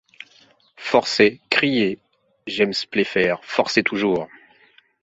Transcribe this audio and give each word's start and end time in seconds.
Forcez! 0.77 1.41
criait 1.51 1.99
James 2.47 2.73
Playfair, 2.89 3.37
forcez 3.43 3.83
toujours! 3.83 4.27